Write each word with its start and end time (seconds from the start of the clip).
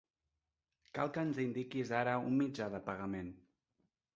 Cal 0.99 1.11
que 1.17 1.25
ens 1.27 1.37
indiquis 1.43 1.91
ara 1.99 2.17
un 2.31 2.41
mitjà 2.41 2.71
de 2.77 2.81
pagament. 2.89 3.31